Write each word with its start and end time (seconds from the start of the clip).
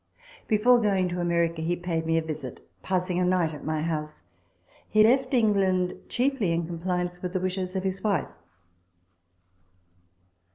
Before 0.47 0.81
going 0.81 1.09
to 1.09 1.21
America, 1.21 1.61
he 1.61 1.75
paid 1.75 2.07
me 2.07 2.17
a 2.17 2.23
visit, 2.23 2.67
passing 2.81 3.19
a 3.19 3.23
night 3.23 3.53
at 3.53 3.63
my 3.63 3.83
house. 3.83 4.23
He 4.89 5.03
left 5.03 5.31
England 5.31 5.93
chiefly 6.09 6.53
in 6.53 6.65
compliance 6.65 7.21
with 7.21 7.33
the 7.33 7.39
wishes 7.39 7.75
of 7.75 7.83
his 7.83 8.03
wife. 8.03 8.33